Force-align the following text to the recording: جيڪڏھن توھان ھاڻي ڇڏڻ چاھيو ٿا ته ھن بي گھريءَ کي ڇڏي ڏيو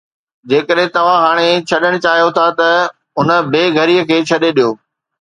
جيڪڏھن 0.49 0.81
توھان 0.95 1.19
ھاڻي 1.25 1.49
ڇڏڻ 1.69 1.93
چاھيو 2.03 2.27
ٿا 2.35 2.45
ته 2.57 2.69
ھن 3.19 3.29
بي 3.51 3.61
گھريءَ 3.77 4.07
کي 4.09 4.17
ڇڏي 4.27 4.49
ڏيو 4.57 4.69